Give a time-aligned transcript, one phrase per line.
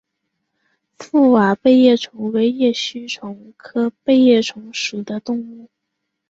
[0.97, 5.69] 覆瓦背叶虫为叶须虫科背叶虫属的动物。